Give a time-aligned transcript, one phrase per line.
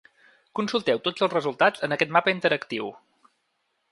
[0.59, 2.93] Consulteu tots els resultats en aquest mapa interactiu.